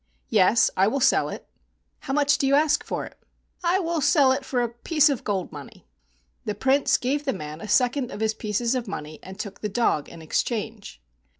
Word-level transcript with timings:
"Yes, 0.29 0.71
I 0.75 0.87
will 0.87 0.99
sell 0.99 1.29
it." 1.29 1.47
"How 1.99 2.11
much 2.13 2.39
do 2.39 2.47
you 2.47 2.55
ask 2.55 2.83
for 2.83 3.05
it?" 3.05 3.19
"I 3.63 3.77
will 3.77 4.01
sell 4.01 4.31
it 4.31 4.43
for 4.43 4.63
a 4.63 4.67
piece 4.69 5.09
of 5.11 5.23
gold 5.23 5.51
money." 5.51 5.85
The 6.43 6.55
Prince 6.55 6.97
gave 6.97 7.23
the 7.23 7.33
man 7.33 7.61
a 7.61 7.67
second 7.67 8.09
of 8.09 8.19
his 8.19 8.33
pieces 8.33 8.73
of 8.73 8.87
money 8.87 9.19
and 9.21 9.39
took 9.39 9.61
the 9.61 9.69
dog 9.69 10.09
in 10.09 10.19
exchange. 10.23 11.03